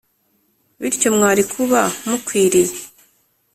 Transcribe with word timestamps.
bityo 0.81 1.09
mwari 1.15 1.43
kuba 1.53 1.81
mukwiriye 2.07 2.75